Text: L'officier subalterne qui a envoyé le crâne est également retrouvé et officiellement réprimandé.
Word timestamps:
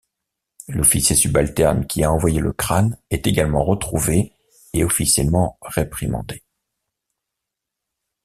L'officier 0.67 1.15
subalterne 1.15 1.85
qui 1.85 2.03
a 2.03 2.11
envoyé 2.11 2.39
le 2.39 2.53
crâne 2.53 2.97
est 3.11 3.27
également 3.27 3.63
retrouvé 3.63 4.33
et 4.73 4.83
officiellement 4.83 5.59
réprimandé. 5.61 6.41